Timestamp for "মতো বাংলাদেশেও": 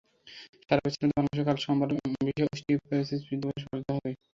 1.07-1.47